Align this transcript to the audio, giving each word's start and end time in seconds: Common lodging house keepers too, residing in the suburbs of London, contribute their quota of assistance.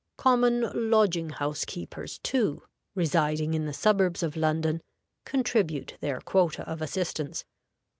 Common 0.17 0.89
lodging 0.89 1.29
house 1.29 1.63
keepers 1.63 2.17
too, 2.17 2.63
residing 2.95 3.53
in 3.53 3.67
the 3.67 3.71
suburbs 3.71 4.23
of 4.23 4.35
London, 4.35 4.81
contribute 5.25 5.95
their 6.01 6.19
quota 6.19 6.67
of 6.67 6.81
assistance. 6.81 7.45